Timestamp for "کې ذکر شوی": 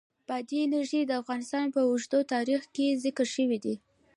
2.75-3.57